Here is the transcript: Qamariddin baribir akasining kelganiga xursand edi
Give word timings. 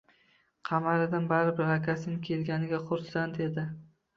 Qamariddin 0.69 1.27
baribir 1.33 1.69
akasining 1.75 2.25
kelganiga 2.31 2.83
xursand 2.89 3.39
edi 3.51 3.71